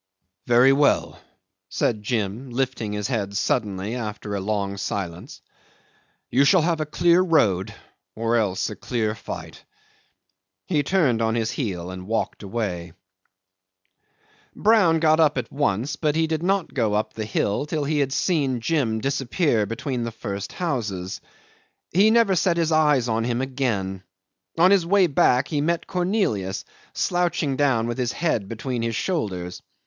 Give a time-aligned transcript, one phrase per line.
[0.47, 1.19] '"Very well,"
[1.69, 5.41] said Jim, lifting his head suddenly after a long silence.
[6.31, 7.71] "You shall have a clear road
[8.15, 9.63] or else a clear fight."
[10.65, 12.93] He turned on his heel and walked away.
[14.55, 17.99] 'Brown got up at once, but he did not go up the hill till he
[17.99, 21.21] had seen Jim disappear between the first houses.
[21.93, 24.01] He never set his eyes on him again.
[24.57, 29.61] On his way back he met Cornelius slouching down with his head between his shoulders.